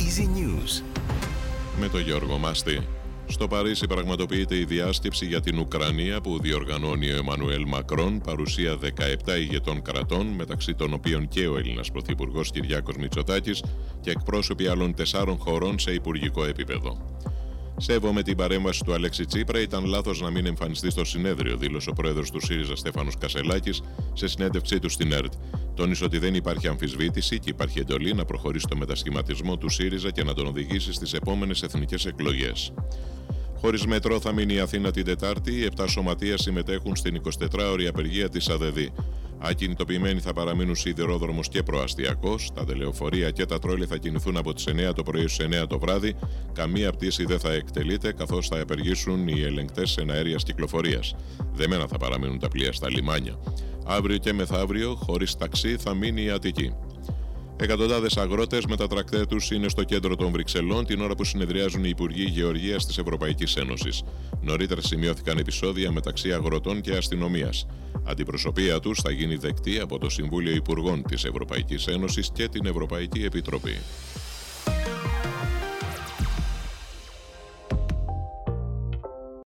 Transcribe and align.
Easy 0.00 0.26
News. 0.38 0.82
Με 1.80 1.88
τον 1.88 2.00
Γιώργο 2.00 2.38
Μάστη. 2.38 2.80
Στο 3.26 3.48
Παρίσι 3.48 3.86
πραγματοποιείται 3.86 4.56
η 4.56 4.64
διάσκεψη 4.64 5.26
για 5.26 5.40
την 5.40 5.58
Ουκρανία 5.58 6.20
που 6.20 6.40
διοργανώνει 6.40 7.10
ο 7.10 7.16
Εμμανουέλ 7.16 7.64
Μακρόν, 7.66 8.20
παρουσία 8.20 8.78
17 9.26 9.38
ηγετών 9.38 9.82
κρατών, 9.82 10.26
μεταξύ 10.26 10.74
των 10.74 10.92
οποίων 10.92 11.28
και 11.28 11.46
ο 11.46 11.56
Έλληνας 11.56 11.90
Πρωθυπουργός 11.90 12.50
Κυριάκος 12.50 12.96
Μητσοτάκης 12.96 13.62
και 14.00 14.10
εκπρόσωποι 14.10 14.66
άλλων 14.66 14.94
τεσσάρων 14.94 15.36
χωρών 15.36 15.78
σε 15.78 15.92
υπουργικό 15.92 16.44
επίπεδο. 16.44 17.18
Σέβομαι 17.76 18.22
την 18.22 18.36
παρέμβαση 18.36 18.84
του 18.84 18.92
Αλέξη 18.92 19.24
Τσίπρα. 19.24 19.60
Ήταν 19.60 19.84
λάθος 19.84 20.20
να 20.20 20.30
μην 20.30 20.46
εμφανιστεί 20.46 20.90
στο 20.90 21.04
συνέδριο, 21.04 21.56
δήλωσε 21.56 21.90
ο 21.90 21.92
πρόεδρος 21.92 22.30
του 22.30 22.40
ΣΥΡΙΖΑ 22.40 22.76
Στέφανος 22.76 23.18
Κασελάκης 23.18 23.82
σε 24.12 24.26
συνέντευξή 24.28 24.78
του 24.78 24.88
στην 24.88 25.12
ΕΡΤ. 25.12 25.32
Τόνισε 25.74 26.04
ότι 26.04 26.18
δεν 26.18 26.34
υπάρχει 26.34 26.68
αμφισβήτηση 26.68 27.38
και 27.38 27.50
υπάρχει 27.50 27.78
εντολή 27.78 28.14
να 28.14 28.24
προχωρήσει 28.24 28.66
το 28.68 28.76
μετασχηματισμό 28.76 29.56
του 29.56 29.68
ΣΥΡΙΖΑ 29.68 30.10
και 30.10 30.24
να 30.24 30.34
τον 30.34 30.46
οδηγήσει 30.46 30.92
στις 30.92 31.12
επόμενες 31.12 31.62
εθνικές 31.62 32.06
εκλογές. 32.06 32.72
Χωρίς 33.60 33.86
μέτρο 33.86 34.20
θα 34.20 34.32
μείνει 34.32 34.54
η 34.54 34.58
Αθήνα 34.58 34.90
την 34.90 35.04
Τετάρτη. 35.04 35.52
Οι 35.52 35.68
7 35.76 35.84
σωματεία 35.88 36.38
συμμετέχουν 36.38 36.96
στην 36.96 37.20
24ωρη 37.50 37.84
απεργία 37.88 38.28
της 38.28 38.48
ΑΔΔ. 38.48 38.78
Ακινητοποιημένοι 39.38 40.20
θα 40.20 40.32
παραμείνουν 40.32 40.76
σιδηρόδρομος 40.76 41.48
και 41.48 41.62
προαστιακός. 41.62 42.50
Τα 42.54 42.64
δελεοφορία 42.64 43.30
και 43.30 43.46
τα 43.46 43.58
τρόλια 43.58 43.86
θα 43.86 43.96
κινηθούν 43.96 44.36
από 44.36 44.52
τις 44.52 44.66
9 44.66 44.92
το 44.94 45.02
πρωί 45.02 45.28
στις 45.28 45.46
9 45.46 45.66
το 45.66 45.78
βράδυ. 45.78 46.14
Καμία 46.52 46.92
πτήση 46.92 47.24
δεν 47.24 47.38
θα 47.38 47.52
εκτελείται, 47.52 48.12
καθώς 48.12 48.48
θα 48.48 48.60
απεργήσουν 48.60 49.28
οι 49.28 49.42
ελεγκτές 49.42 49.96
εναέρεια 49.96 50.36
κυκλοφορίας. 50.36 51.14
Δεμένα 51.52 51.86
θα 51.86 51.98
παραμείνουν 51.98 52.38
τα 52.38 52.48
πλοία 52.48 52.72
στα 52.72 52.90
λιμάνια. 52.90 53.38
Αύριο 53.86 54.16
και 54.16 54.32
μεθαύριο, 54.32 54.94
χωρίς 54.94 55.36
ταξί, 55.36 55.76
θα 55.76 55.94
μείνει 55.94 56.22
η 56.22 56.30
Αττική. 56.30 56.72
Εκατοντάδες 57.62 58.16
αγρότες 58.16 58.66
με 58.66 58.76
τα 58.76 58.86
τρακτέρ 58.86 59.26
τους 59.26 59.50
είναι 59.50 59.68
στο 59.68 59.84
κέντρο 59.84 60.16
των 60.16 60.30
Βρυξελών 60.30 60.86
την 60.86 61.00
ώρα 61.00 61.14
που 61.14 61.24
συνεδριάζουν 61.24 61.84
οι 61.84 61.88
Υπουργοί 61.88 62.24
Γεωργίας 62.24 62.86
της 62.86 62.98
Ευρωπαϊκής 62.98 63.56
Ένωσης. 63.56 64.02
Νωρίτερα 64.40 64.80
σημειώθηκαν 64.80 65.38
επεισόδια 65.38 65.92
μεταξύ 65.92 66.32
αγροτών 66.32 66.80
και 66.80 66.96
αστυνομίας. 66.96 67.66
Αντιπροσωπεία 68.04 68.80
τους 68.80 69.00
θα 69.00 69.10
γίνει 69.10 69.36
δεκτή 69.36 69.78
από 69.78 69.98
το 69.98 70.10
Συμβούλιο 70.10 70.54
Υπουργών 70.54 71.02
της 71.02 71.24
Ευρωπαϊκής 71.24 71.86
Ένωσης 71.86 72.30
και 72.32 72.48
την 72.48 72.66
Ευρωπαϊκή 72.66 73.24
Επιτροπή. 73.24 73.76